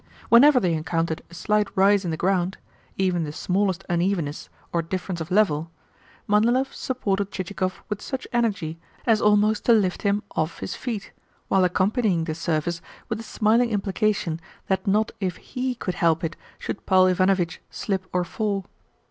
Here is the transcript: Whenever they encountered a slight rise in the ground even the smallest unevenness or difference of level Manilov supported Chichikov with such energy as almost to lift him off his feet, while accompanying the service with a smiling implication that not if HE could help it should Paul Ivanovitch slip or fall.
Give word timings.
Whenever 0.29 0.59
they 0.59 0.73
encountered 0.73 1.21
a 1.29 1.33
slight 1.35 1.67
rise 1.77 2.03
in 2.03 2.09
the 2.09 2.17
ground 2.17 2.57
even 2.97 3.23
the 3.23 3.31
smallest 3.31 3.85
unevenness 3.87 4.49
or 4.73 4.81
difference 4.81 5.21
of 5.21 5.29
level 5.29 5.69
Manilov 6.27 6.73
supported 6.73 7.29
Chichikov 7.29 7.83
with 7.87 8.01
such 8.01 8.27
energy 8.33 8.79
as 9.05 9.21
almost 9.21 9.63
to 9.65 9.73
lift 9.73 10.01
him 10.01 10.23
off 10.35 10.57
his 10.57 10.73
feet, 10.73 11.11
while 11.49 11.63
accompanying 11.63 12.23
the 12.23 12.33
service 12.33 12.81
with 13.09 13.19
a 13.19 13.23
smiling 13.23 13.69
implication 13.69 14.41
that 14.69 14.87
not 14.87 15.11
if 15.19 15.35
HE 15.37 15.75
could 15.75 15.93
help 15.93 16.23
it 16.23 16.35
should 16.57 16.87
Paul 16.87 17.05
Ivanovitch 17.05 17.61
slip 17.69 18.07
or 18.11 18.23
fall. 18.23 18.65